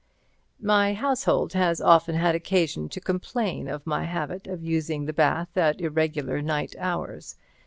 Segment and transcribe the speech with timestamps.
[0.59, 5.55] My household has often had occasion to complain of my habit of using the bath
[5.55, 7.35] at irregular night hours.